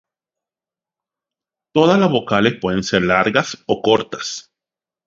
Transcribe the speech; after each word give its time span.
Todas 1.75 1.99
las 1.99 2.09
vocales 2.09 2.55
pueden 2.59 2.81
ser 2.81 3.03
largas 3.03 3.63
o 3.67 3.83
cortas. 3.83 4.51